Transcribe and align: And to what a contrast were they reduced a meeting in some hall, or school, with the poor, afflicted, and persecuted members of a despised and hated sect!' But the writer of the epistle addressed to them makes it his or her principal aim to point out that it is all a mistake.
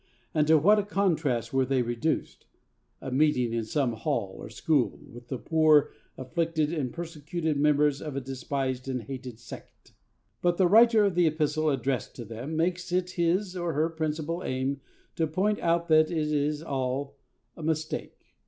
And 0.33 0.47
to 0.47 0.57
what 0.57 0.79
a 0.79 0.83
contrast 0.83 1.53
were 1.53 1.63
they 1.63 1.83
reduced 1.83 2.47
a 3.01 3.11
meeting 3.11 3.53
in 3.53 3.63
some 3.65 3.93
hall, 3.93 4.35
or 4.39 4.49
school, 4.49 4.99
with 5.13 5.27
the 5.27 5.37
poor, 5.37 5.91
afflicted, 6.17 6.73
and 6.73 6.91
persecuted 6.91 7.55
members 7.55 8.01
of 8.01 8.15
a 8.15 8.19
despised 8.19 8.87
and 8.87 9.03
hated 9.03 9.37
sect!' 9.37 9.91
But 10.41 10.57
the 10.57 10.65
writer 10.67 11.05
of 11.05 11.13
the 11.13 11.27
epistle 11.27 11.69
addressed 11.69 12.15
to 12.15 12.25
them 12.25 12.57
makes 12.57 12.91
it 12.91 13.11
his 13.11 13.55
or 13.55 13.73
her 13.73 13.89
principal 13.89 14.41
aim 14.43 14.81
to 15.17 15.27
point 15.27 15.59
out 15.59 15.87
that 15.89 16.09
it 16.09 16.11
is 16.31 16.63
all 16.63 17.15
a 17.55 17.61
mistake. 17.61 18.33